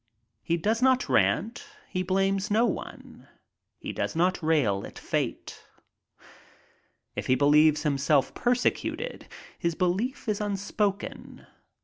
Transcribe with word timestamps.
He 0.41 0.57
does 0.57 0.81
not 0.81 1.07
rant. 1.09 1.63
He 1.87 2.01
blames 2.01 2.49
no 2.49 2.65
one. 2.65 3.27
He 3.77 3.93
does 3.93 4.15
not 4.15 4.41
rail 4.41 4.83
at 4.83 4.97
fate. 4.97 5.63
If 7.15 7.27
he 7.27 7.35
believes 7.35 7.83
himself 7.83 8.33
persecuted, 8.33 9.27
his 9.59 9.75
belief 9.75 10.27
is 10.27 10.41
unspoken. 10.41 11.45